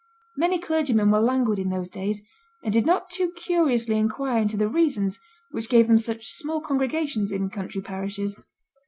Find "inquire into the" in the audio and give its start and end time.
3.99-4.67